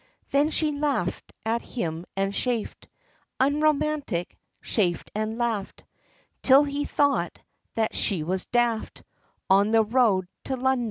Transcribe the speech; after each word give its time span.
Then 0.31 0.49
she 0.49 0.71
laughed 0.71 1.31
at 1.45 1.61
him, 1.61 2.07
and 2.17 2.33
chaffed, 2.33 2.87
Unromantic, 3.39 4.35
chaffed, 4.63 5.11
and 5.13 5.37
laughed; 5.37 5.83
Till 6.41 6.63
he 6.63 6.85
thought, 6.85 7.37
that 7.75 7.95
she 7.95 8.23
was 8.23 8.45
daft, 8.47 9.03
On 9.47 9.69
the 9.69 9.83
road, 9.83 10.27
to 10.45 10.55
London. 10.55 10.79